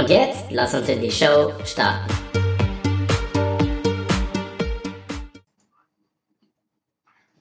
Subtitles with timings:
[0.00, 2.10] Und jetzt lass uns in die Show starten.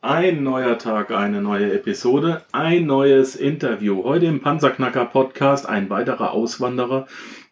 [0.01, 4.03] Ein neuer Tag, eine neue Episode, ein neues Interview.
[4.03, 7.07] Heute im Panzerknacker Podcast ein weiterer Auswanderer,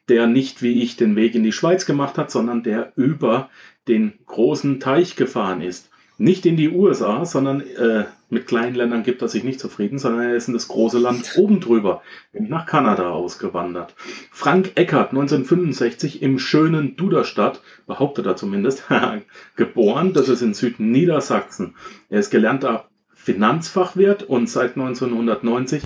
[0.10, 3.50] der nicht wie ich den Weg in die Schweiz gemacht hat, sondern der über
[3.88, 5.90] den großen Teich gefahren ist.
[6.18, 10.24] Nicht in die USA, sondern äh, mit kleinen Ländern gibt er sich nicht zufrieden, sondern
[10.24, 12.02] er ist in das große Land oben drüber,
[12.34, 13.96] nach Kanada ausgewandert.
[14.32, 18.84] Frank Eckert, 1965 im schönen Duderstadt, behauptet er zumindest,
[19.56, 21.76] geboren, das ist in Südniedersachsen.
[22.10, 25.84] Er ist gelernter Finanzfachwirt und seit 1990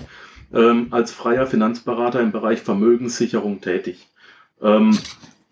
[0.52, 4.08] ähm, als freier Finanzberater im Bereich Vermögenssicherung tätig.
[4.60, 4.96] Ähm,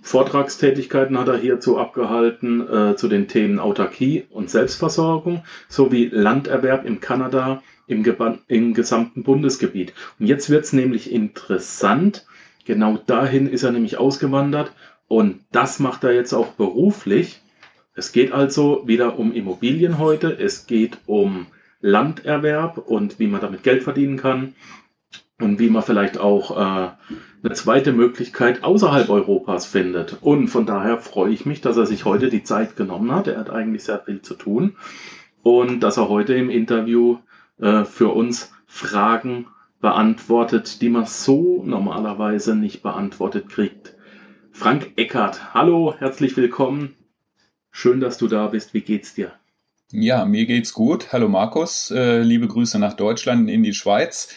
[0.02, 7.00] Vortragstätigkeiten hat er hierzu abgehalten äh, zu den Themen Autarkie und Selbstversorgung sowie Landerwerb in
[7.00, 8.04] Kanada im,
[8.48, 9.92] im gesamten Bundesgebiet.
[10.18, 12.26] Und jetzt wird es nämlich interessant.
[12.64, 14.72] Genau dahin ist er nämlich ausgewandert
[15.06, 17.42] und das macht er jetzt auch beruflich.
[17.94, 20.30] Es geht also wieder um Immobilien heute.
[20.30, 21.46] Es geht um
[21.80, 24.54] Landerwerb und wie man damit Geld verdienen kann
[25.40, 26.90] und wie man vielleicht auch äh,
[27.42, 30.18] eine zweite Möglichkeit außerhalb Europas findet.
[30.20, 33.26] Und von daher freue ich mich, dass er sich heute die Zeit genommen hat.
[33.26, 34.76] Er hat eigentlich sehr viel zu tun
[35.42, 37.18] und dass er heute im Interview
[37.58, 39.46] äh, für uns Fragen
[39.80, 43.94] beantwortet, die man so normalerweise nicht beantwortet kriegt.
[44.52, 46.94] Frank Eckert, hallo, herzlich willkommen.
[47.70, 48.74] Schön, dass du da bist.
[48.74, 49.32] Wie geht's dir?
[49.92, 51.12] Ja, mir geht's gut.
[51.12, 54.28] Hallo Markus, äh, liebe Grüße nach Deutschland in die Schweiz.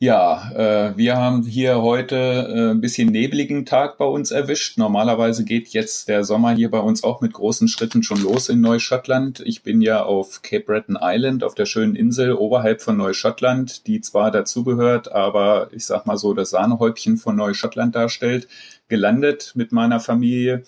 [0.00, 4.76] Ja, äh, wir haben hier heute äh, ein bisschen nebligen Tag bei uns erwischt.
[4.76, 8.60] Normalerweise geht jetzt der Sommer hier bei uns auch mit großen Schritten schon los in
[8.60, 9.40] Neuschottland.
[9.46, 14.00] Ich bin ja auf Cape Breton Island, auf der schönen Insel oberhalb von Neuschottland, die
[14.00, 18.48] zwar dazugehört, aber ich sag mal so das Sahnehäubchen von Neuschottland darstellt,
[18.88, 20.64] gelandet mit meiner Familie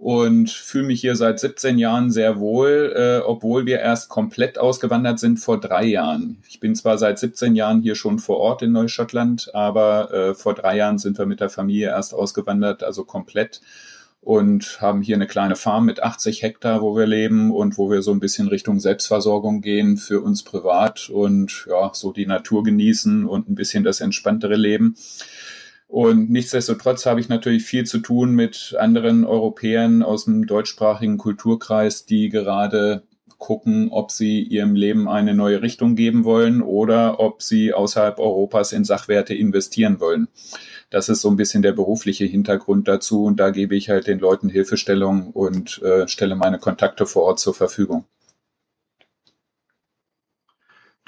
[0.00, 5.18] und fühle mich hier seit 17 Jahren sehr wohl, äh, obwohl wir erst komplett ausgewandert
[5.18, 6.38] sind vor drei Jahren.
[6.48, 10.54] Ich bin zwar seit 17 Jahren hier schon vor Ort in Neuschottland, aber äh, vor
[10.54, 13.60] drei Jahren sind wir mit der Familie erst ausgewandert, also komplett
[14.22, 18.00] und haben hier eine kleine Farm mit 80 Hektar, wo wir leben und wo wir
[18.00, 23.26] so ein bisschen Richtung Selbstversorgung gehen für uns privat und ja, so die Natur genießen
[23.26, 24.96] und ein bisschen das entspanntere Leben.
[25.90, 32.06] Und nichtsdestotrotz habe ich natürlich viel zu tun mit anderen Europäern aus dem deutschsprachigen Kulturkreis,
[32.06, 33.02] die gerade
[33.38, 38.72] gucken, ob sie ihrem Leben eine neue Richtung geben wollen oder ob sie außerhalb Europas
[38.72, 40.28] in Sachwerte investieren wollen.
[40.90, 44.20] Das ist so ein bisschen der berufliche Hintergrund dazu und da gebe ich halt den
[44.20, 48.04] Leuten Hilfestellung und äh, stelle meine Kontakte vor Ort zur Verfügung.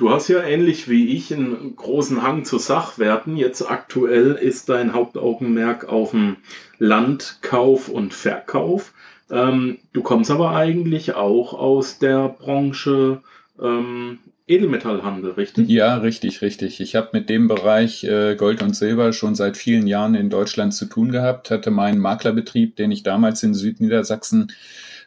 [0.03, 3.37] Du hast ja ähnlich wie ich einen großen Hang zu Sachwerten.
[3.37, 6.39] Jetzt aktuell ist dein Hauptaugenmerk auf dem
[6.81, 8.95] Landkauf und Verkauf.
[9.31, 13.23] Ähm, du kommst aber eigentlich auch aus der Branche
[13.63, 14.19] ähm,
[14.49, 15.69] Edelmetallhandel, richtig?
[15.69, 16.81] Ja, richtig, richtig.
[16.81, 20.75] Ich habe mit dem Bereich äh, Gold und Silber schon seit vielen Jahren in Deutschland
[20.75, 24.51] zu tun gehabt, hatte meinen Maklerbetrieb, den ich damals in Südniedersachsen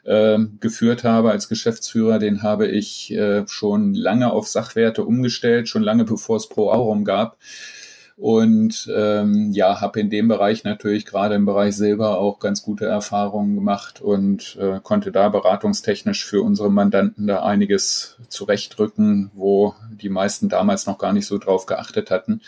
[0.05, 5.83] äh, geführt habe als Geschäftsführer, den habe ich äh, schon lange auf Sachwerte umgestellt, schon
[5.83, 7.37] lange bevor es Pro Aurum gab.
[8.17, 12.85] Und ähm, ja, habe in dem Bereich natürlich gerade im Bereich Silber auch ganz gute
[12.85, 20.07] Erfahrungen gemacht und äh, konnte da beratungstechnisch für unsere Mandanten da einiges zurechtrücken, wo die
[20.07, 22.39] meisten damals noch gar nicht so drauf geachtet hatten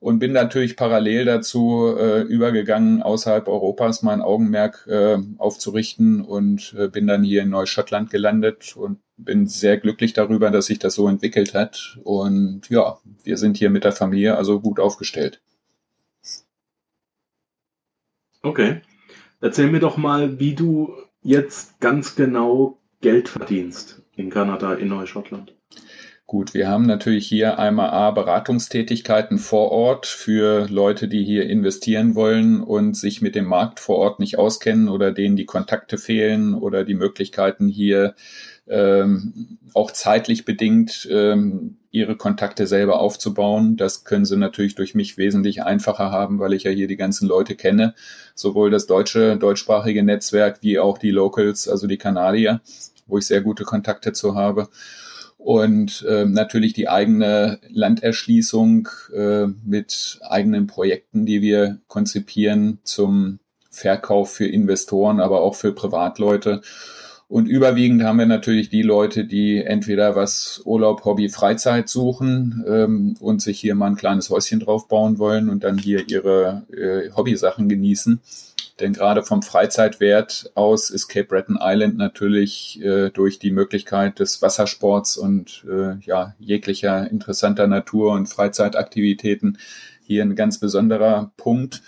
[0.00, 6.88] und bin natürlich parallel dazu äh, übergegangen, außerhalb Europas mein Augenmerk äh, aufzurichten und äh,
[6.88, 11.08] bin dann hier in Neuschottland gelandet und bin sehr glücklich darüber, dass sich das so
[11.08, 11.98] entwickelt hat.
[12.04, 15.40] Und ja, wir sind hier mit der Familie also gut aufgestellt.
[18.42, 18.82] Okay.
[19.40, 25.57] Erzähl mir doch mal, wie du jetzt ganz genau Geld verdienst in Kanada, in Neuschottland.
[26.30, 32.14] Gut, wir haben natürlich hier einmal A, Beratungstätigkeiten vor Ort für Leute, die hier investieren
[32.14, 36.52] wollen und sich mit dem Markt vor Ort nicht auskennen oder denen die Kontakte fehlen
[36.52, 38.14] oder die Möglichkeiten hier
[38.66, 43.78] ähm, auch zeitlich bedingt ähm, ihre Kontakte selber aufzubauen.
[43.78, 47.26] Das können sie natürlich durch mich wesentlich einfacher haben, weil ich ja hier die ganzen
[47.26, 47.94] Leute kenne,
[48.34, 52.60] sowohl das deutsche, deutschsprachige Netzwerk wie auch die Locals, also die Kanadier,
[53.06, 54.68] wo ich sehr gute Kontakte zu habe
[55.38, 63.38] und äh, natürlich die eigene Landerschließung äh, mit eigenen Projekten, die wir konzipieren zum
[63.70, 66.60] Verkauf für Investoren, aber auch für Privatleute.
[67.28, 73.16] Und überwiegend haben wir natürlich die Leute, die entweder was Urlaub, Hobby, Freizeit suchen ähm,
[73.20, 77.14] und sich hier mal ein kleines Häuschen drauf bauen wollen und dann hier ihre äh,
[77.14, 78.20] Hobbysachen genießen
[78.80, 84.40] denn gerade vom Freizeitwert aus ist Cape Breton Island natürlich äh, durch die Möglichkeit des
[84.42, 89.58] Wassersports und äh, ja, jeglicher interessanter Natur- und Freizeitaktivitäten
[90.02, 91.82] hier ein ganz besonderer Punkt.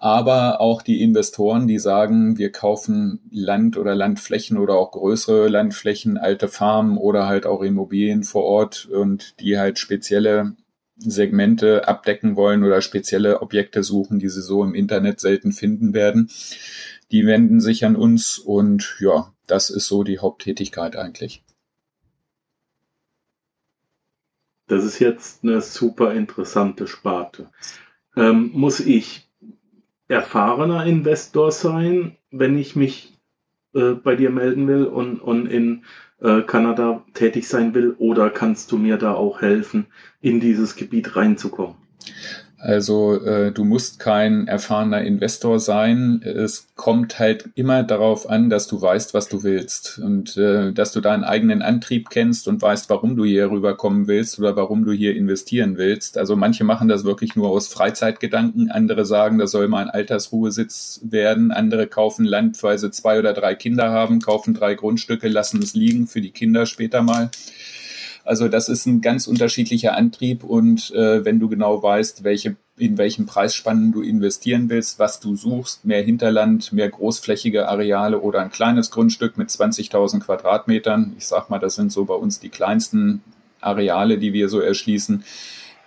[0.00, 6.18] Aber auch die Investoren, die sagen, wir kaufen Land oder Landflächen oder auch größere Landflächen,
[6.18, 10.54] alte Farmen oder halt auch Immobilien vor Ort und die halt spezielle
[10.98, 16.30] Segmente abdecken wollen oder spezielle Objekte suchen, die sie so im Internet selten finden werden.
[17.10, 21.42] Die wenden sich an uns und ja, das ist so die Haupttätigkeit eigentlich.
[24.66, 27.50] Das ist jetzt eine super interessante Sparte.
[28.16, 29.26] Ähm, muss ich
[30.08, 33.18] erfahrener Investor sein, wenn ich mich
[33.74, 35.84] äh, bei dir melden will und, und in
[36.20, 37.94] äh, Kanada tätig sein will?
[37.98, 39.86] Oder kannst du mir da auch helfen,
[40.20, 41.76] in dieses Gebiet reinzukommen?
[42.60, 46.20] Also äh, du musst kein erfahrener Investor sein.
[46.24, 50.90] Es kommt halt immer darauf an, dass du weißt, was du willst und äh, dass
[50.90, 54.90] du deinen eigenen Antrieb kennst und weißt, warum du hier rüberkommen willst oder warum du
[54.90, 56.18] hier investieren willst.
[56.18, 61.00] Also manche machen das wirklich nur aus Freizeitgedanken, andere sagen, das soll mal ein Altersruhesitz
[61.04, 65.62] werden, andere kaufen Land, weil sie zwei oder drei Kinder haben, kaufen drei Grundstücke, lassen
[65.62, 67.30] es liegen für die Kinder später mal.
[68.28, 72.98] Also das ist ein ganz unterschiedlicher Antrieb und äh, wenn du genau weißt, welche in
[72.98, 78.50] welchen Preisspannen du investieren willst, was du suchst, mehr Hinterland, mehr großflächige Areale oder ein
[78.50, 81.14] kleines Grundstück mit 20.000 Quadratmetern.
[81.16, 83.22] Ich sag mal, das sind so bei uns die kleinsten
[83.62, 85.24] Areale, die wir so erschließen.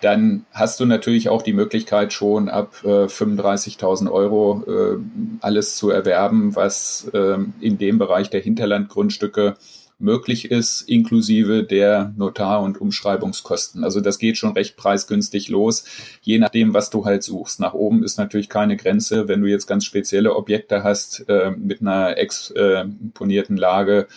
[0.02, 4.98] Dann hast du natürlich auch die Möglichkeit schon ab äh, 35.000 Euro äh,
[5.42, 9.54] alles zu erwerben, was äh, in dem Bereich der Hinterlandgrundstücke
[10.02, 13.84] möglich ist, inklusive der Notar- und Umschreibungskosten.
[13.84, 15.86] Also das geht schon recht preisgünstig los,
[16.22, 17.60] je nachdem, was du halt suchst.
[17.60, 21.82] Nach oben ist natürlich keine Grenze, wenn du jetzt ganz spezielle Objekte hast äh, mit
[21.82, 24.08] einer exponierten Lage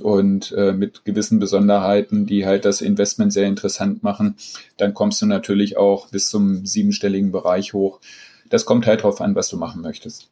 [0.00, 4.36] und äh, mit gewissen Besonderheiten, die halt das Investment sehr interessant machen,
[4.76, 8.00] dann kommst du natürlich auch bis zum siebenstelligen Bereich hoch.
[8.48, 10.28] Das kommt halt drauf an, was du machen möchtest.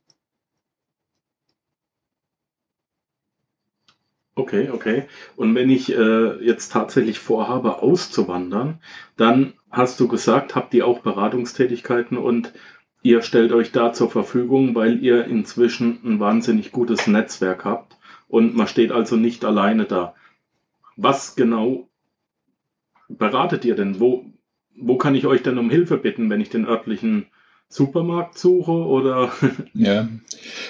[4.39, 5.03] Okay, okay.
[5.35, 8.79] Und wenn ich äh, jetzt tatsächlich vorhabe, auszuwandern,
[9.17, 12.53] dann hast du gesagt, habt ihr auch Beratungstätigkeiten und
[13.03, 17.97] ihr stellt euch da zur Verfügung, weil ihr inzwischen ein wahnsinnig gutes Netzwerk habt
[18.29, 20.15] und man steht also nicht alleine da.
[20.97, 21.89] Was genau
[23.09, 23.99] beratet ihr denn?
[23.99, 24.25] Wo,
[24.77, 27.27] wo kann ich euch denn um Hilfe bitten, wenn ich den örtlichen
[27.69, 29.31] Supermarkt suche oder
[29.75, 30.09] ja.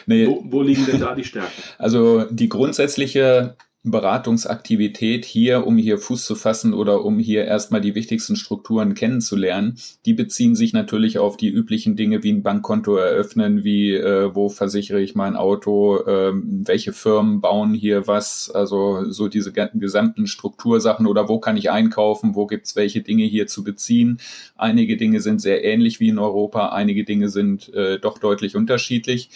[0.07, 0.27] nee.
[0.27, 1.63] wo, wo liegen denn da die Stärken?
[1.79, 7.95] Also die grundsätzliche Beratungsaktivität hier, um hier Fuß zu fassen oder um hier erstmal die
[7.95, 13.63] wichtigsten Strukturen kennenzulernen, die beziehen sich natürlich auf die üblichen Dinge wie ein Bankkonto eröffnen,
[13.63, 19.29] wie äh, wo versichere ich mein Auto, äh, welche Firmen bauen hier was, also so
[19.29, 24.19] diese gesamten Struktursachen oder wo kann ich einkaufen, wo gibt's welche Dinge hier zu beziehen.
[24.57, 29.31] Einige Dinge sind sehr ähnlich wie in Europa, einige Dinge sind äh, doch deutlich unterschiedlich.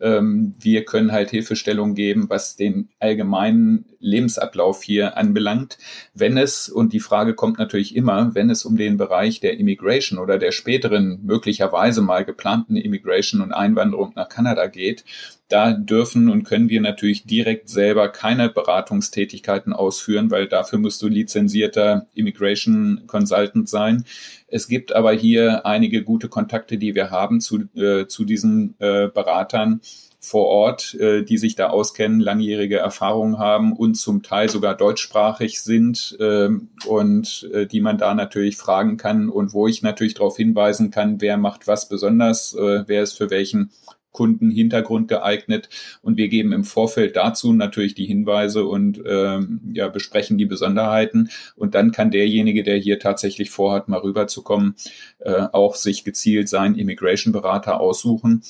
[0.00, 5.78] Ähm, wir können halt Hilfestellung geben, was den allgemeinen Lebensablauf hier anbelangt.
[6.14, 10.18] Wenn es, und die Frage kommt natürlich immer, wenn es um den Bereich der Immigration
[10.18, 15.04] oder der späteren möglicherweise mal geplanten Immigration und Einwanderung nach Kanada geht,
[15.48, 21.08] da dürfen und können wir natürlich direkt selber keine Beratungstätigkeiten ausführen, weil dafür musst du
[21.08, 24.04] lizenzierter Immigration Consultant sein.
[24.48, 29.08] Es gibt aber hier einige gute Kontakte, die wir haben zu, äh, zu diesen äh,
[29.08, 29.80] Beratern
[30.20, 35.60] vor Ort, äh, die sich da auskennen, langjährige Erfahrungen haben und zum Teil sogar deutschsprachig
[35.62, 36.48] sind äh,
[36.86, 41.20] und äh, die man da natürlich fragen kann und wo ich natürlich darauf hinweisen kann,
[41.20, 43.70] wer macht was besonders, äh, wer ist für welchen
[44.16, 45.68] Kundenhintergrund geeignet
[46.02, 51.28] und wir geben im Vorfeld dazu natürlich die Hinweise und ähm, ja, besprechen die Besonderheiten
[51.54, 54.74] und dann kann derjenige, der hier tatsächlich vorhat, mal rüberzukommen,
[55.18, 58.42] äh, auch sich gezielt seinen Immigration-Berater aussuchen.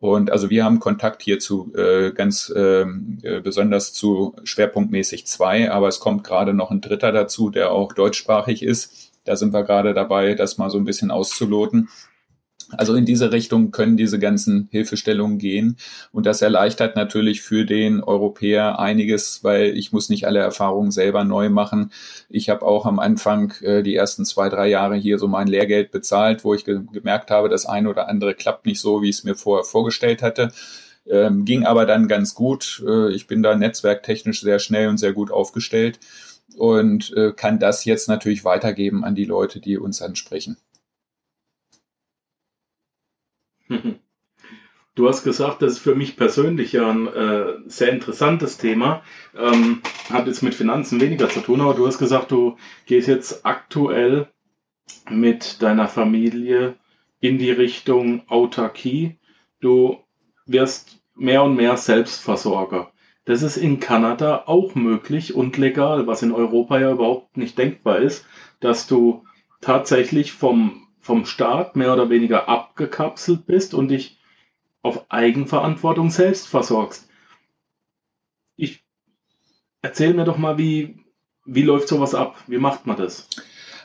[0.00, 5.86] Und also wir haben Kontakt hierzu äh, ganz ähm, äh, besonders zu schwerpunktmäßig zwei, aber
[5.86, 9.12] es kommt gerade noch ein dritter dazu, der auch deutschsprachig ist.
[9.24, 11.88] Da sind wir gerade dabei, das mal so ein bisschen auszuloten.
[12.76, 15.76] Also in diese Richtung können diese ganzen Hilfestellungen gehen.
[16.10, 21.24] Und das erleichtert natürlich für den Europäer einiges, weil ich muss nicht alle Erfahrungen selber
[21.24, 21.92] neu machen.
[22.28, 25.90] Ich habe auch am Anfang äh, die ersten zwei, drei Jahre hier so mein Lehrgeld
[25.90, 29.16] bezahlt, wo ich ge gemerkt habe, das eine oder andere klappt nicht so, wie ich
[29.16, 30.52] es mir vorher vorgestellt hatte.
[31.06, 32.82] Ähm, ging aber dann ganz gut.
[32.86, 35.98] Äh, ich bin da netzwerktechnisch sehr schnell und sehr gut aufgestellt
[36.56, 40.56] und äh, kann das jetzt natürlich weitergeben an die Leute, die uns ansprechen.
[44.94, 49.02] Du hast gesagt, das ist für mich persönlich ja ein äh, sehr interessantes Thema.
[49.34, 53.46] Ähm, hat jetzt mit Finanzen weniger zu tun, aber du hast gesagt, du gehst jetzt
[53.46, 54.28] aktuell
[55.08, 56.76] mit deiner Familie
[57.20, 59.16] in die Richtung Autarkie.
[59.60, 59.96] Du
[60.44, 62.92] wirst mehr und mehr Selbstversorger.
[63.24, 68.00] Das ist in Kanada auch möglich und legal, was in Europa ja überhaupt nicht denkbar
[68.00, 68.26] ist,
[68.60, 69.24] dass du
[69.62, 74.18] tatsächlich vom vom Staat mehr oder weniger abgekapselt bist und dich
[74.82, 77.08] auf Eigenverantwortung selbst versorgst.
[78.56, 78.84] Ich
[79.82, 81.04] erzähl mir doch mal, wie,
[81.44, 82.36] wie läuft sowas ab?
[82.46, 83.28] Wie macht man das?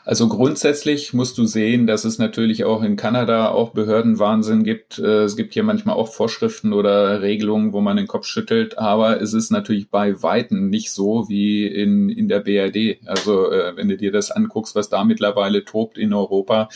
[0.07, 4.99] Also grundsätzlich musst du sehen, dass es natürlich auch in Kanada auch Behördenwahnsinn gibt.
[4.99, 9.19] Äh, es gibt hier manchmal auch Vorschriften oder Regelungen, wo man den Kopf schüttelt, aber
[9.19, 13.05] es ist natürlich bei Weitem nicht so wie in, in der BRD.
[13.05, 16.69] Also äh, wenn du dir das anguckst, was da mittlerweile tobt in Europa,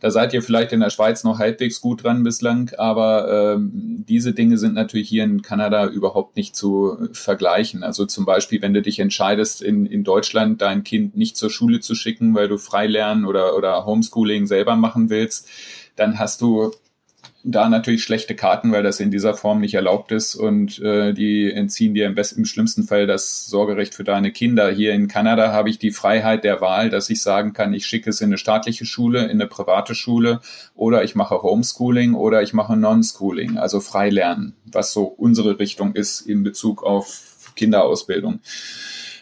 [0.00, 4.32] da seid ihr vielleicht in der Schweiz noch halbwegs gut dran bislang, aber ähm, diese
[4.32, 7.82] Dinge sind natürlich hier in Kanada überhaupt nicht zu vergleichen.
[7.82, 11.80] Also zum Beispiel, wenn du dich entscheidest, in, in Deutschland dein Kind nicht zur Schule
[11.80, 15.48] zu schicken, weil du Freilernen oder, oder Homeschooling selber machen willst,
[15.96, 16.72] dann hast du
[17.50, 21.50] da natürlich schlechte Karten, weil das in dieser Form nicht erlaubt ist und äh, die
[21.50, 24.70] entziehen dir im, besten, im schlimmsten Fall das Sorgerecht für deine Kinder.
[24.70, 28.10] Hier in Kanada habe ich die Freiheit der Wahl, dass ich sagen kann, ich schicke
[28.10, 30.40] es in eine staatliche Schule, in eine private Schule
[30.74, 36.20] oder ich mache Homeschooling oder ich mache Non-Schooling, also Freilernen, was so unsere Richtung ist
[36.20, 38.40] in Bezug auf Kinderausbildung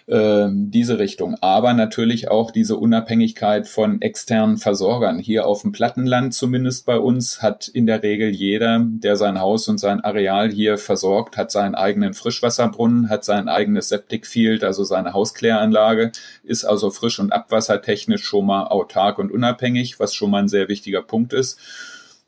[0.07, 1.37] äh, diese Richtung.
[1.41, 5.19] Aber natürlich auch diese Unabhängigkeit von externen Versorgern.
[5.19, 9.69] Hier auf dem Plattenland zumindest bei uns hat in der Regel jeder, der sein Haus
[9.69, 14.85] und sein Areal hier versorgt, hat seinen eigenen Frischwasserbrunnen, hat sein eigenes Septic Field, also
[14.85, 16.13] seine Hauskläranlage,
[16.45, 20.69] ist also frisch- und abwassertechnisch schon mal autark und unabhängig, was schon mal ein sehr
[20.69, 21.59] wichtiger Punkt ist.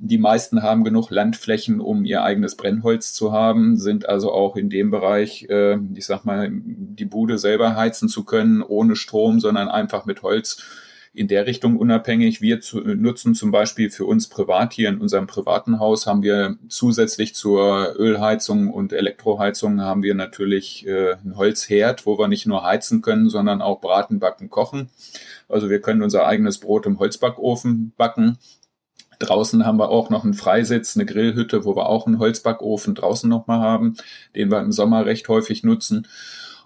[0.00, 4.70] Die meisten haben genug Landflächen, um ihr eigenes Brennholz zu haben, sind also auch in
[4.70, 9.68] dem Bereich, äh, ich sag mal, die Bude selber heizen zu können, ohne Strom, sondern
[9.68, 10.62] einfach mit Holz
[11.12, 12.40] in der Richtung unabhängig.
[12.40, 16.56] Wir zu, nutzen zum Beispiel für uns privat hier in unserem privaten Haus haben wir
[16.68, 22.62] zusätzlich zur Ölheizung und Elektroheizung haben wir natürlich äh, ein Holzherd, wo wir nicht nur
[22.62, 24.90] heizen können, sondern auch braten, backen, kochen.
[25.48, 28.38] Also wir können unser eigenes Brot im Holzbackofen backen
[29.18, 33.28] Draußen haben wir auch noch einen Freisitz, eine Grillhütte, wo wir auch einen Holzbackofen draußen
[33.28, 33.96] nochmal haben,
[34.34, 36.06] den wir im Sommer recht häufig nutzen.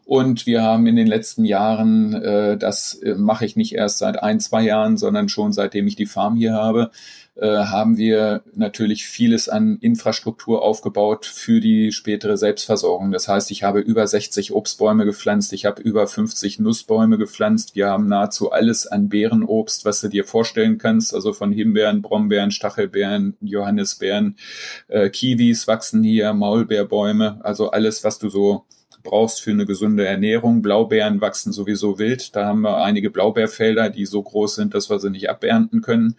[0.05, 4.23] Und wir haben in den letzten Jahren, äh, das äh, mache ich nicht erst seit
[4.23, 6.91] ein, zwei Jahren, sondern schon seitdem ich die Farm hier habe,
[7.35, 13.11] äh, haben wir natürlich vieles an Infrastruktur aufgebaut für die spätere Selbstversorgung.
[13.11, 17.75] Das heißt, ich habe über 60 Obstbäume gepflanzt, ich habe über 50 Nussbäume gepflanzt.
[17.75, 22.51] Wir haben nahezu alles an Beerenobst, was du dir vorstellen kannst, also von Himbeeren, Brombeeren,
[22.51, 24.37] Stachelbeeren, Johannisbeeren,
[24.89, 28.67] äh, Kiwis wachsen hier, Maulbeerbäume, also alles, was du so
[29.03, 30.63] brauchst für eine gesunde Ernährung.
[30.63, 32.35] Blaubeeren wachsen sowieso wild.
[32.37, 36.17] Da haben wir einige Blaubeerfelder, die so groß sind, dass wir sie nicht abernten können.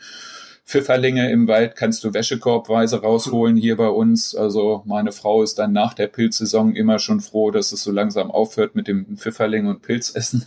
[0.66, 4.34] Pfifferlinge im Wald kannst du wäschekorbweise rausholen hier bei uns.
[4.34, 8.32] Also meine Frau ist dann nach der Pilzsaison immer schon froh, dass es so langsam
[8.32, 10.46] aufhört mit dem Pfifferling und Pilzessen.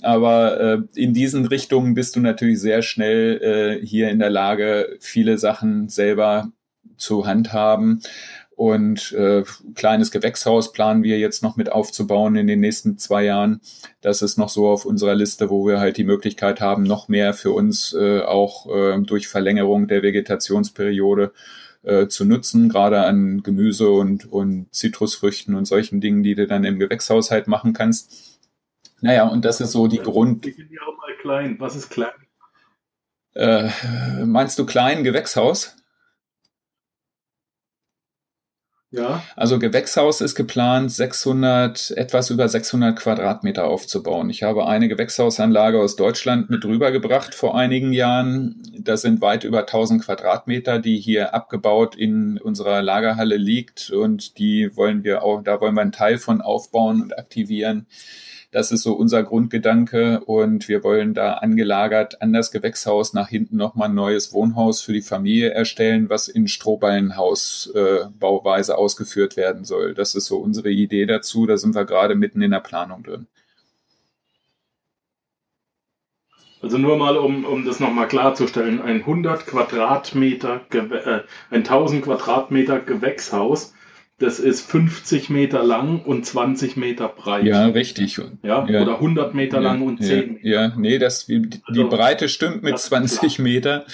[0.00, 4.96] Aber äh, in diesen Richtungen bist du natürlich sehr schnell äh, hier in der Lage,
[5.00, 6.50] viele Sachen selber
[6.96, 8.00] zu handhaben.
[8.62, 9.42] Und äh,
[9.74, 13.60] kleines Gewächshaus planen wir jetzt noch mit aufzubauen in den nächsten zwei Jahren.
[14.02, 17.34] Das ist noch so auf unserer Liste, wo wir halt die Möglichkeit haben, noch mehr
[17.34, 21.32] für uns äh, auch äh, durch Verlängerung der Vegetationsperiode
[21.82, 26.62] äh, zu nutzen, gerade an Gemüse und, und Zitrusfrüchten und solchen Dingen, die du dann
[26.62, 28.38] im Gewächshaushalt machen kannst.
[29.00, 30.46] Naja, und das ist so die Grund.
[30.46, 31.56] Ich bin ja auch mal klein.
[31.58, 32.12] Was ist klein?
[33.34, 33.70] Äh,
[34.24, 35.81] meinst du klein Gewächshaus?
[38.92, 39.22] Ja.
[39.36, 44.28] Also Gewächshaus ist geplant, 600, etwas über 600 Quadratmeter aufzubauen.
[44.28, 48.62] Ich habe eine Gewächshausanlage aus Deutschland mit rübergebracht vor einigen Jahren.
[48.78, 54.76] Das sind weit über 1000 Quadratmeter, die hier abgebaut in unserer Lagerhalle liegt und die
[54.76, 57.86] wollen wir auch, da wollen wir einen Teil von aufbauen und aktivieren.
[58.52, 63.56] Das ist so unser Grundgedanke und wir wollen da angelagert an das Gewächshaus nach hinten
[63.56, 69.94] nochmal ein neues Wohnhaus für die Familie erstellen, was in Strohballenhausbauweise äh, ausgeführt werden soll.
[69.94, 71.46] Das ist so unsere Idee dazu.
[71.46, 73.26] Da sind wir gerade mitten in der Planung drin.
[76.60, 82.80] Also nur mal, um, um das nochmal klarzustellen, ein 100 Quadratmeter, äh, ein 1000 Quadratmeter
[82.80, 83.72] Gewächshaus
[84.22, 87.44] das ist 50 Meter lang und 20 Meter breit.
[87.44, 88.18] Ja, richtig.
[88.42, 88.82] Ja, ja.
[88.82, 90.48] oder 100 Meter ja, lang und 10 Meter.
[90.48, 93.84] Ja, nee, das, die, also, Breite stimmt mit 20 Meter.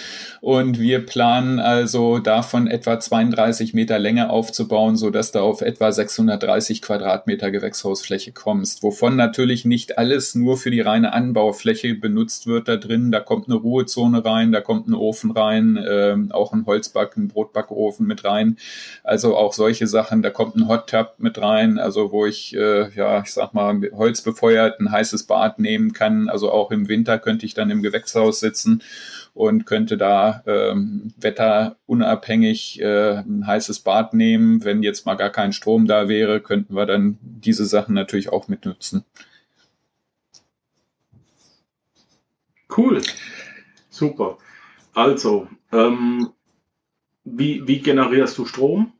[0.40, 5.90] Und wir planen also davon etwa 32 Meter Länge aufzubauen, so dass du auf etwa
[5.90, 12.68] 630 Quadratmeter Gewächshausfläche kommst, wovon natürlich nicht alles nur für die reine Anbaufläche benutzt wird
[12.68, 13.10] da drin.
[13.10, 17.28] Da kommt eine Ruhezone rein, da kommt ein Ofen rein, äh, auch ein Holzback, ein
[17.28, 18.58] Brotbackofen mit rein.
[19.02, 20.22] Also auch solche Sachen Sachen.
[20.22, 23.80] Da kommt ein Hot Tub mit rein, also wo ich, äh, ja, ich sag mal,
[23.92, 26.28] Holz befeuert ein heißes Bad nehmen kann.
[26.28, 28.82] Also auch im Winter könnte ich dann im Gewächshaus sitzen
[29.34, 34.64] und könnte da ähm, wetterunabhängig äh, ein heißes Bad nehmen.
[34.64, 38.48] Wenn jetzt mal gar kein Strom da wäre, könnten wir dann diese Sachen natürlich auch
[38.48, 39.04] mitnutzen.
[42.74, 43.02] Cool.
[43.90, 44.38] Super.
[44.94, 46.30] Also, ähm,
[47.24, 48.92] wie, wie generierst du Strom?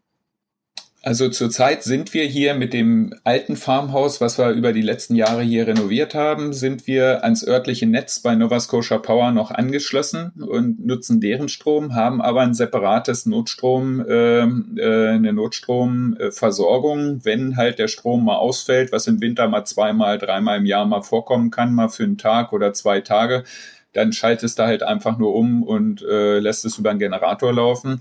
[1.09, 5.41] Also zurzeit sind wir hier mit dem alten Farmhaus, was wir über die letzten Jahre
[5.41, 10.85] hier renoviert haben, sind wir ans örtliche Netz bei Nova Scotia Power noch angeschlossen und
[10.85, 17.89] nutzen deren Strom, haben aber ein separates Notstrom, äh, äh, eine Notstromversorgung, wenn halt der
[17.89, 21.89] Strom mal ausfällt, was im Winter mal zweimal, dreimal im Jahr mal vorkommen kann, mal
[21.89, 23.45] für einen Tag oder zwei Tage
[23.93, 28.01] dann schaltest du halt einfach nur um und äh, lässt es über einen Generator laufen.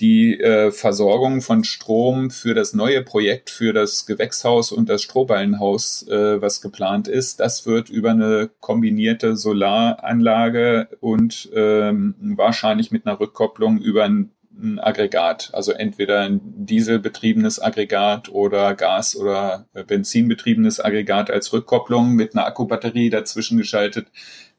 [0.00, 6.06] Die äh, Versorgung von Strom für das neue Projekt, für das Gewächshaus und das Strohballenhaus,
[6.08, 13.18] äh, was geplant ist, das wird über eine kombinierte Solaranlage und ähm, wahrscheinlich mit einer
[13.18, 21.30] Rückkopplung über ein ein Aggregat, also entweder ein dieselbetriebenes Aggregat oder Gas- oder Benzinbetriebenes Aggregat
[21.30, 24.08] als Rückkopplung mit einer Akkubatterie dazwischen geschaltet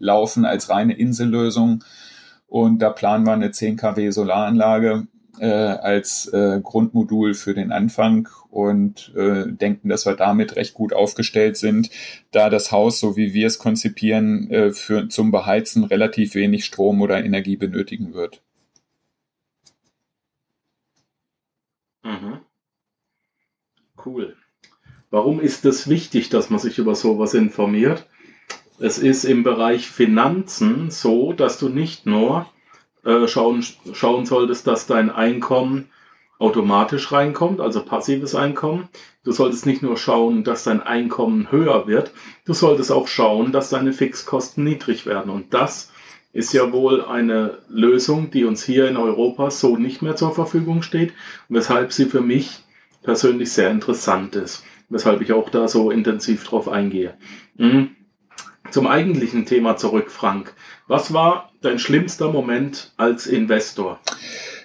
[0.03, 1.83] laufen als reine Insellösung.
[2.47, 5.07] Und da planen wir eine 10 kW Solaranlage
[5.39, 10.93] äh, als äh, Grundmodul für den Anfang und äh, denken, dass wir damit recht gut
[10.93, 11.89] aufgestellt sind,
[12.31, 17.01] da das Haus, so wie wir es konzipieren, äh, für, zum Beheizen relativ wenig Strom
[17.01, 18.43] oder Energie benötigen wird.
[22.03, 22.39] Mhm.
[24.05, 24.35] Cool.
[25.09, 28.07] Warum ist es wichtig, dass man sich über sowas informiert?
[28.83, 32.47] Es ist im Bereich Finanzen so, dass du nicht nur
[33.05, 35.89] äh, schauen, schauen solltest, dass dein Einkommen
[36.37, 38.89] automatisch reinkommt, also passives Einkommen.
[39.23, 42.11] Du solltest nicht nur schauen, dass dein Einkommen höher wird,
[42.43, 45.31] du solltest auch schauen, dass deine Fixkosten niedrig werden.
[45.31, 45.89] Und das
[46.33, 50.81] ist ja wohl eine Lösung, die uns hier in Europa so nicht mehr zur Verfügung
[50.81, 51.13] steht,
[51.47, 52.65] weshalb sie für mich
[53.01, 57.13] persönlich sehr interessant ist, weshalb ich auch da so intensiv drauf eingehe.
[57.55, 57.95] Mhm.
[58.73, 60.55] Zum eigentlichen Thema zurück, Frank.
[60.87, 63.99] Was war dein schlimmster Moment als Investor?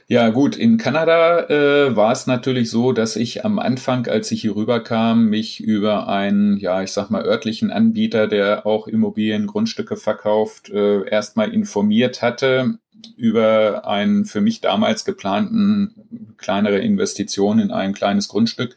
[0.06, 4.40] Ja gut, in Kanada äh, war es natürlich so, dass ich am Anfang, als ich
[4.40, 9.98] hier rüberkam, mich über einen, ja, ich sag mal, örtlichen Anbieter, der auch Immobilien, Grundstücke
[9.98, 12.78] verkauft, äh, erstmal informiert hatte
[13.18, 18.74] über einen für mich damals geplanten kleinere Investition in ein kleines Grundstück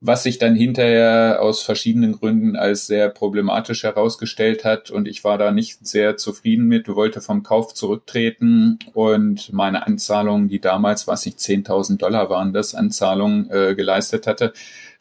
[0.00, 4.90] was sich dann hinterher aus verschiedenen Gründen als sehr problematisch herausgestellt hat.
[4.90, 10.48] Und ich war da nicht sehr zufrieden mit, wollte vom Kauf zurücktreten und meine Anzahlungen,
[10.48, 14.52] die damals, was ich 10.000 Dollar waren, das Anzahlungen äh, geleistet hatte,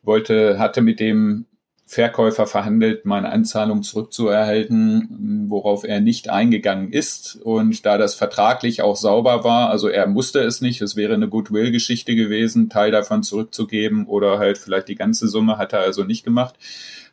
[0.01, 1.45] wollte, hatte mit dem
[1.89, 7.39] Verkäufer verhandelt, meine Anzahlung zurückzuerhalten, worauf er nicht eingegangen ist.
[7.41, 11.29] Und da das vertraglich auch sauber war, also er musste es nicht, es wäre eine
[11.29, 16.25] Goodwill-Geschichte gewesen, Teil davon zurückzugeben oder halt vielleicht die ganze Summe hat er also nicht
[16.25, 16.55] gemacht.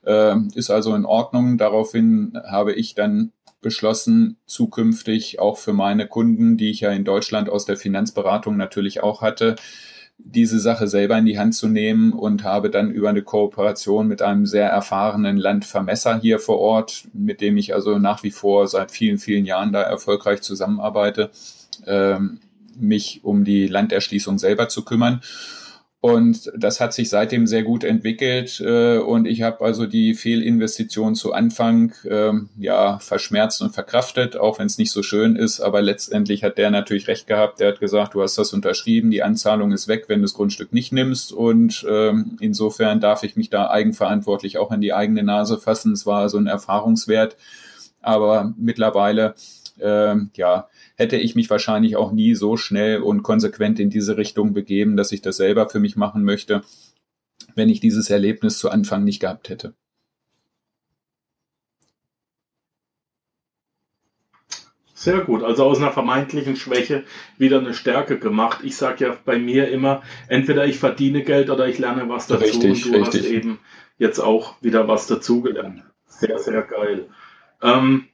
[0.04, 1.56] Äh, ist also in Ordnung.
[1.56, 7.48] Daraufhin habe ich dann beschlossen, zukünftig auch für meine Kunden, die ich ja in Deutschland
[7.48, 9.54] aus der Finanzberatung natürlich auch hatte,
[10.18, 14.22] diese Sache selber in die Hand zu nehmen und habe dann über eine Kooperation mit
[14.22, 18.90] einem sehr erfahrenen Landvermesser hier vor Ort, mit dem ich also nach wie vor seit
[18.90, 21.30] vielen, vielen Jahren da erfolgreich zusammenarbeite,
[21.86, 22.40] ähm,
[22.76, 25.20] mich um die Landerschließung selber zu kümmern.
[26.04, 28.60] Und das hat sich seitdem sehr gut entwickelt.
[28.60, 34.58] Äh, und ich habe also die Fehlinvestition zu Anfang ähm, ja verschmerzt und verkraftet, auch
[34.58, 35.62] wenn es nicht so schön ist.
[35.62, 37.58] Aber letztendlich hat der natürlich recht gehabt.
[37.58, 40.74] Der hat gesagt, du hast das unterschrieben, die Anzahlung ist weg, wenn du das Grundstück
[40.74, 41.32] nicht nimmst.
[41.32, 45.92] Und ähm, insofern darf ich mich da eigenverantwortlich auch in die eigene Nase fassen.
[45.92, 47.38] Es war so ein Erfahrungswert.
[48.02, 49.36] Aber mittlerweile
[49.78, 54.52] äh, ja, hätte ich mich wahrscheinlich auch nie so schnell und konsequent in diese Richtung
[54.54, 56.62] begeben, dass ich das selber für mich machen möchte,
[57.54, 59.74] wenn ich dieses Erlebnis zu Anfang nicht gehabt hätte.
[65.04, 65.42] Sehr gut.
[65.42, 67.04] Also aus einer vermeintlichen Schwäche
[67.36, 68.60] wieder eine Stärke gemacht.
[68.62, 72.42] Ich sage ja bei mir immer, entweder ich verdiene Geld oder ich lerne was dazu.
[72.42, 73.22] Richtig, und du richtig.
[73.22, 73.58] hast eben
[73.98, 75.82] jetzt auch wieder was dazugelernt.
[76.06, 77.10] Sehr, sehr geil.
[77.60, 78.08] Ähm,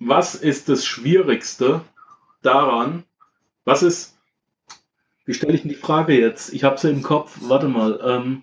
[0.00, 1.82] was ist das Schwierigste
[2.42, 3.04] daran?
[3.64, 4.18] Was ist,
[5.26, 6.52] wie stelle ich denn die Frage jetzt?
[6.52, 8.00] Ich habe sie im Kopf, warte mal.
[8.02, 8.42] Ähm,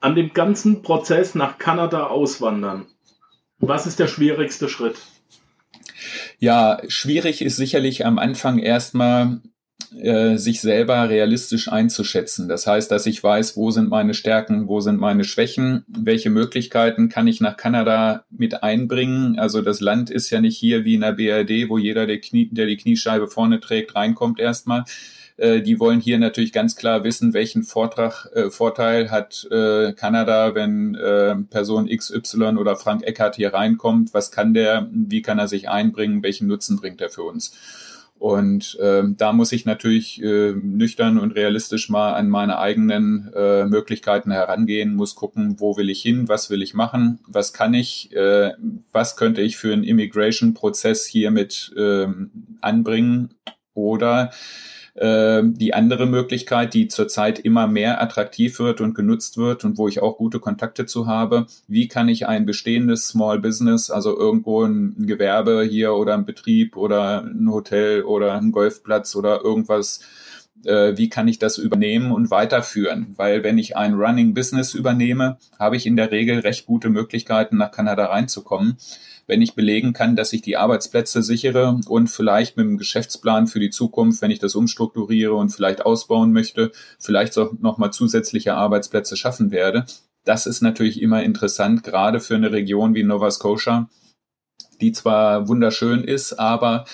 [0.00, 2.86] an dem ganzen Prozess nach Kanada auswandern,
[3.60, 5.00] was ist der schwierigste Schritt?
[6.40, 9.40] Ja, schwierig ist sicherlich am Anfang erstmal
[10.00, 12.48] äh, sich selber realistisch einzuschätzen.
[12.48, 17.08] Das heißt, dass ich weiß, wo sind meine Stärken, wo sind meine Schwächen, welche Möglichkeiten
[17.08, 19.38] kann ich nach Kanada mit einbringen.
[19.38, 22.48] Also das Land ist ja nicht hier wie in der BRD, wo jeder, der, Knie,
[22.52, 24.84] der die Kniescheibe vorne trägt, reinkommt erstmal.
[25.36, 30.54] Äh, die wollen hier natürlich ganz klar wissen, welchen Vortrag, äh, Vorteil hat äh, Kanada,
[30.54, 34.14] wenn äh, Person XY oder Frank Eckert hier reinkommt.
[34.14, 34.88] Was kann der?
[34.90, 36.22] Wie kann er sich einbringen?
[36.22, 37.52] Welchen Nutzen bringt er für uns?
[38.22, 43.64] Und äh, da muss ich natürlich äh, nüchtern und realistisch mal an meine eigenen äh,
[43.64, 48.14] Möglichkeiten herangehen, muss gucken, wo will ich hin, was will ich machen, was kann ich,
[48.14, 48.52] äh,
[48.92, 52.06] was könnte ich für einen Immigration-Prozess hier mit äh,
[52.60, 53.34] anbringen
[53.74, 54.30] oder
[54.94, 60.02] die andere Möglichkeit, die zurzeit immer mehr attraktiv wird und genutzt wird und wo ich
[60.02, 65.06] auch gute Kontakte zu habe, wie kann ich ein bestehendes Small Business, also irgendwo ein
[65.06, 70.00] Gewerbe hier oder ein Betrieb oder ein Hotel oder ein Golfplatz oder irgendwas
[70.64, 73.14] äh, wie kann ich das übernehmen und weiterführen?
[73.16, 77.56] Weil wenn ich ein Running Business übernehme, habe ich in der Regel recht gute Möglichkeiten,
[77.56, 78.76] nach Kanada reinzukommen
[79.26, 83.60] wenn ich belegen kann, dass ich die Arbeitsplätze sichere und vielleicht mit einem Geschäftsplan für
[83.60, 89.16] die Zukunft, wenn ich das umstrukturiere und vielleicht ausbauen möchte, vielleicht auch nochmal zusätzliche Arbeitsplätze
[89.16, 89.86] schaffen werde.
[90.24, 93.88] Das ist natürlich immer interessant, gerade für eine Region wie Nova Scotia,
[94.80, 96.84] die zwar wunderschön ist, aber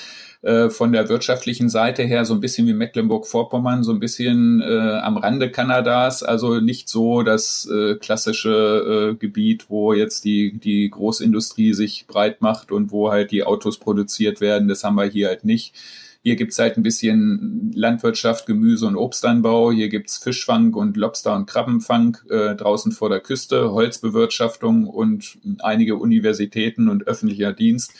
[0.42, 5.00] äh, von der wirtschaftlichen Seite her so ein bisschen wie Mecklenburg-Vorpommern, so ein bisschen äh,
[5.02, 10.88] am Rande Kanadas, also nicht so das äh, klassische äh, Gebiet, wo jetzt die, die
[10.90, 14.68] Großindustrie sich breit macht und wo halt die Autos produziert werden.
[14.68, 15.74] Das haben wir hier halt nicht.
[16.22, 19.72] Hier gibt's halt ein bisschen Landwirtschaft, Gemüse und Obstanbau.
[19.72, 25.96] Hier gibt's Fischfang und Lobster- und Krabbenfang äh, draußen vor der Küste, Holzbewirtschaftung und einige
[25.96, 27.94] Universitäten und öffentlicher Dienst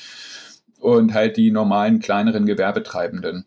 [0.79, 3.45] und halt die normalen kleineren Gewerbetreibenden.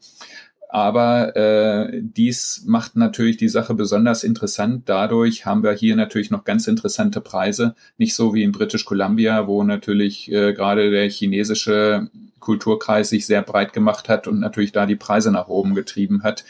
[0.74, 4.84] Aber äh, dies macht natürlich die Sache besonders interessant.
[4.88, 7.76] Dadurch haben wir hier natürlich noch ganz interessante Preise.
[7.98, 13.42] Nicht so wie in British Columbia, wo natürlich äh, gerade der chinesische Kulturkreis sich sehr
[13.42, 16.46] breit gemacht hat und natürlich da die Preise nach oben getrieben hat.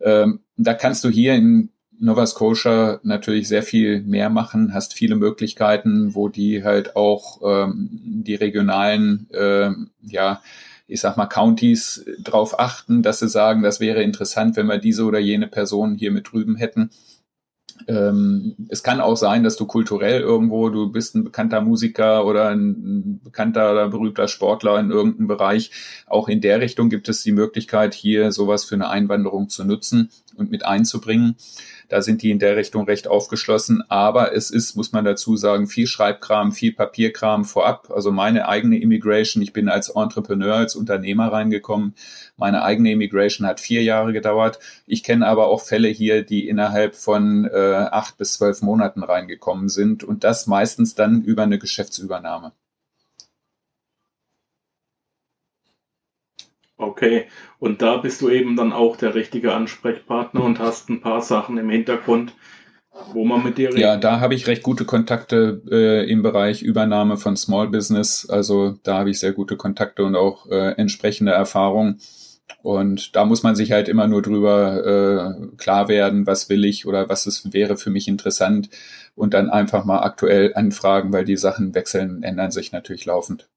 [0.00, 1.68] Ähm, da kannst du hier in
[2.00, 7.88] Nova Scotia natürlich sehr viel mehr machen, hast viele Möglichkeiten, wo die halt auch ähm,
[7.92, 9.70] die regionalen, äh,
[10.02, 10.40] ja,
[10.86, 15.04] ich sag mal, Counties drauf achten, dass sie sagen, das wäre interessant, wenn wir diese
[15.04, 16.90] oder jene Person hier mit drüben hätten.
[17.86, 22.48] Ähm, es kann auch sein, dass du kulturell irgendwo, du bist ein bekannter Musiker oder
[22.48, 25.70] ein bekannter oder berühmter Sportler in irgendeinem Bereich.
[26.06, 30.10] Auch in der Richtung gibt es die Möglichkeit, hier sowas für eine Einwanderung zu nutzen
[30.34, 31.36] und mit einzubringen.
[31.90, 33.82] Da sind die in der Richtung recht aufgeschlossen.
[33.88, 37.90] Aber es ist, muss man dazu sagen, viel Schreibkram, viel Papierkram vorab.
[37.90, 41.94] Also meine eigene Immigration, ich bin als Entrepreneur, als Unternehmer reingekommen.
[42.36, 44.60] Meine eigene Immigration hat vier Jahre gedauert.
[44.86, 49.68] Ich kenne aber auch Fälle hier, die innerhalb von äh, acht bis zwölf Monaten reingekommen
[49.68, 52.52] sind und das meistens dann über eine Geschäftsübernahme.
[56.80, 57.26] Okay,
[57.58, 61.58] und da bist du eben dann auch der richtige Ansprechpartner und hast ein paar Sachen
[61.58, 62.32] im Hintergrund,
[63.12, 63.80] wo man mit dir redet.
[63.80, 68.28] Ja, da habe ich recht gute Kontakte äh, im Bereich Übernahme von Small Business.
[68.30, 71.98] Also da habe ich sehr gute Kontakte und auch äh, entsprechende Erfahrung.
[72.62, 76.86] Und da muss man sich halt immer nur drüber äh, klar werden, was will ich
[76.86, 78.70] oder was ist, wäre für mich interessant
[79.14, 83.48] und dann einfach mal aktuell anfragen, weil die Sachen wechseln, ändern sich natürlich laufend.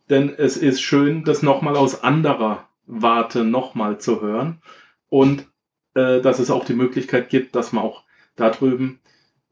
[0.10, 4.62] denn es ist schön, das nochmal aus anderer Warte nochmal zu hören.
[5.10, 5.48] Und
[5.94, 8.04] äh, dass es auch die Möglichkeit gibt, dass man auch
[8.36, 9.00] da drüben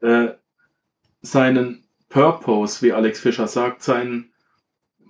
[0.00, 0.30] äh,
[1.20, 4.32] seinen Purpose, wie Alex Fischer sagt, seinen,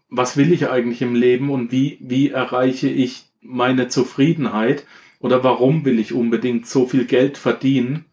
[0.08, 4.86] was will ich eigentlich im Leben und wie, wie erreiche ich meine Zufriedenheit
[5.18, 8.04] oder warum will ich unbedingt so viel Geld verdienen?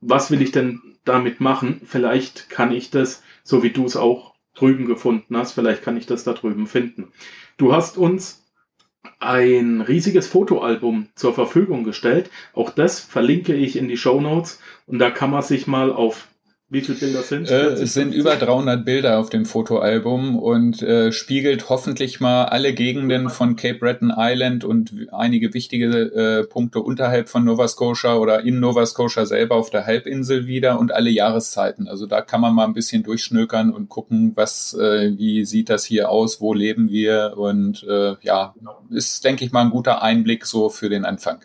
[0.00, 1.80] Was will ich denn damit machen?
[1.84, 6.06] Vielleicht kann ich das, so wie du es auch drüben gefunden hast, vielleicht kann ich
[6.06, 7.12] das da drüben finden.
[7.58, 8.45] Du hast uns
[9.18, 12.30] ein riesiges Fotoalbum zur Verfügung gestellt.
[12.54, 16.28] Auch das verlinke ich in die Show Notes und da kann man sich mal auf
[16.68, 17.94] wie viele Bilder sind äh, es?
[17.94, 23.54] sind über 300 Bilder auf dem Fotoalbum und äh, spiegelt hoffentlich mal alle Gegenden von
[23.54, 28.84] Cape Breton Island und einige wichtige äh, Punkte unterhalb von Nova Scotia oder in Nova
[28.84, 31.86] Scotia selber auf der Halbinsel wieder und alle Jahreszeiten.
[31.86, 35.84] Also da kann man mal ein bisschen durchschnökern und gucken, was, äh, wie sieht das
[35.84, 38.56] hier aus, wo leben wir und äh, ja,
[38.90, 41.44] ist, denke ich mal, ein guter Einblick so für den Anfang.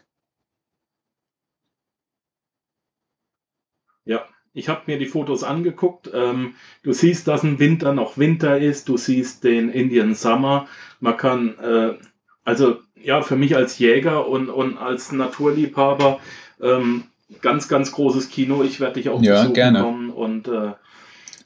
[4.05, 6.09] Ja, ich habe mir die Fotos angeguckt.
[6.13, 8.89] Ähm, du siehst, dass ein Winter noch Winter ist.
[8.89, 10.67] Du siehst den Indian Summer.
[10.99, 11.93] Man kann, äh,
[12.43, 16.19] also ja, für mich als Jäger und, und als Naturliebhaber
[16.61, 17.05] ähm,
[17.41, 18.63] ganz, ganz großes Kino.
[18.63, 19.81] Ich werde dich auch ja, besuchen gerne.
[19.81, 20.09] kommen.
[20.09, 20.73] Und äh,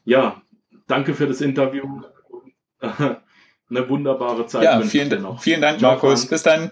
[0.04, 0.41] ja,
[0.88, 2.02] danke für das Interview.
[3.68, 4.63] Eine wunderbare Zeit.
[4.63, 6.28] Ja, vielen, vielen Dank, Markus.
[6.28, 6.72] Bis dann.